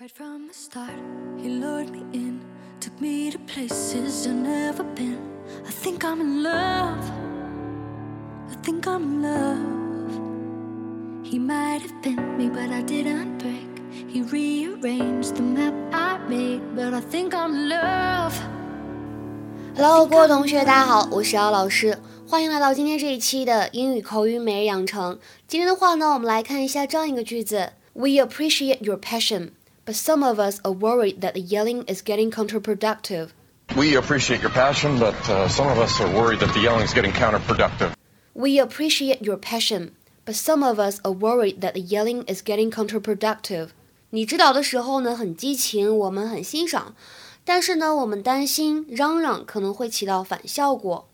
[0.00, 0.94] Right from the start,
[1.42, 2.40] he lured me in,
[2.78, 5.18] took me to places I've never been.
[5.66, 7.10] I think I'm in love.
[8.48, 9.58] I think I'm in love.
[11.28, 13.66] He might have bent me, but I didn't break.
[13.90, 18.34] He rearranged the map I made, but I think I'm in love.
[19.74, 25.18] Hello，各位同学，大家好，我是姚老师，欢迎来到今天这一期的英语口语每日养成。
[25.48, 29.54] 今天的话呢，我们来看一下这样一个句子：We appreciate your passion。
[29.87, 33.29] but some of us are worried that the yelling is getting counterproductive.
[33.75, 36.93] We appreciate your passion, but uh, some of us are worried that the yelling is
[36.93, 37.93] getting counterproductive.
[38.33, 39.91] We appreciate your passion,
[40.25, 43.69] but some of us are worried that the yelling is getting counterproductive.
[44.11, 46.95] 你指导的时候呢，很激情，我们很欣赏，
[47.43, 51.09] 但是呢，我们担心嚷嚷可能会起到反效果。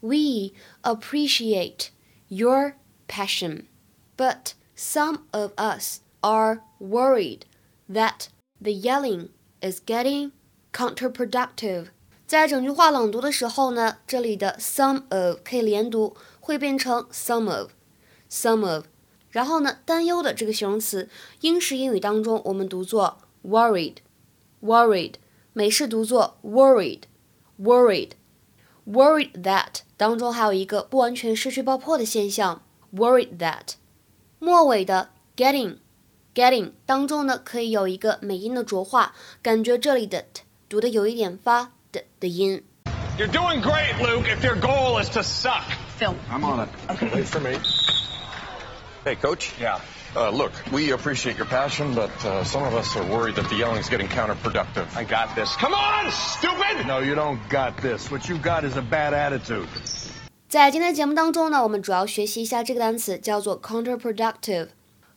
[0.00, 1.88] We appreciate
[2.28, 2.74] your
[3.08, 3.64] passion,
[4.16, 7.40] but some of us are worried
[7.90, 8.28] that
[8.60, 9.28] the yelling
[9.60, 10.32] is getting
[10.72, 11.88] counterproductive。
[12.26, 18.86] 在整句话朗读的时候呢，这里的 some of 可以连读，会变成 some of，some of。
[19.30, 21.10] 然后呢，担忧的这个形容词，
[21.40, 25.14] 英式英语当中我们读作 worried，worried，
[25.52, 32.62] 美式读作 worried，worried，worried that 当中还有一个不完全失去爆破的现象，
[32.94, 33.74] worried that。
[34.38, 35.78] 末尾的 getting。
[36.34, 42.62] getting 当中呢，可以有一个美音的浊化，感觉这里的 t 读的有一点发的的音。
[43.16, 44.26] You're doing great, Luke.
[44.26, 45.62] If your goal is to suck.
[45.98, 46.14] Phil.
[46.28, 46.68] I'm on it.
[46.90, 47.08] Okay.
[47.14, 47.58] Wait for me.
[49.04, 49.52] Hey, coach.
[49.60, 49.78] Yeah.
[50.16, 53.56] Uh, look, we appreciate your passion, but uh, some of us are worried that the
[53.56, 54.86] yelling is getting counterproductive.
[54.96, 55.54] I got this.
[55.56, 56.86] Come on, stupid!
[56.86, 58.10] No, you don't got this.
[58.10, 59.66] What you got is a bad attitude.
[60.48, 64.68] 在今天节目当中呢，我们主要学习一下这个单词，叫做 counterproductive。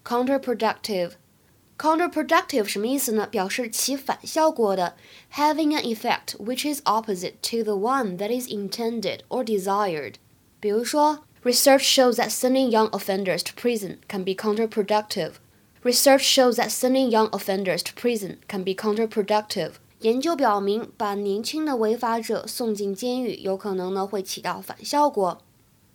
[0.04, 3.28] counterproductive。counterproductive 什么意思呢？
[3.28, 4.96] 表示起反效果的，
[5.34, 10.16] having an effect which is opposite to the one that is intended or desired。
[10.60, 17.84] 比如说，research shows that sending young offenders to prison can be counterproductive。Research shows that sending young offenders
[17.84, 19.74] to prison can be counterproductive。
[20.00, 25.44] 研究表明，把年轻的违法者送进监狱有可能呢会起到反效果。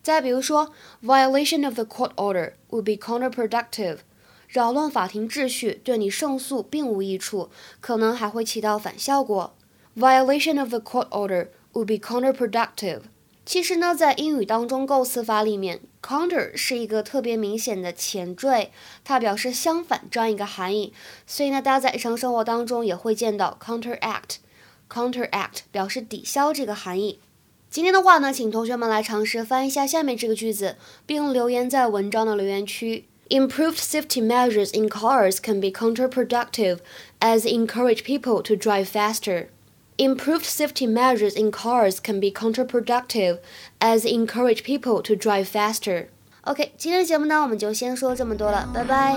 [0.07, 0.71] 再比如说
[1.03, 3.97] ，violation of the court order would be counterproductive，
[4.47, 7.49] 扰乱法庭秩序对你胜诉并无益处，
[7.81, 9.53] 可能还会起到反效果。
[9.97, 13.01] violation of the court order would be counterproductive。
[13.45, 18.71] 其实呢，在英语当中构词法里面，counter 是一个特别明显的前缀，
[19.03, 20.93] 它表示相反这样一个含义。
[21.25, 27.19] 所以呢，大家在日常生活当中也会见到 counteract，counteract 表示抵消这个含义。
[27.70, 30.76] 今天的话呢，请同学们来尝试翻译一下下面这个句子，
[31.06, 33.06] 并留言在文章的留言区。
[33.30, 36.80] Improved safety measures in cars can be counterproductive
[37.20, 39.46] as they encourage people to drive faster.
[39.96, 43.38] Improved safety measures in cars can be counterproductive
[43.78, 46.08] as they encourage people to drive faster.
[46.42, 49.16] OK，今天的节目呢，我们就先说这么多了，拜拜。